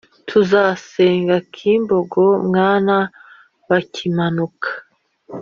[0.29, 2.95] tuzasenga kibogo mwana
[3.67, 4.69] wa kimanuka,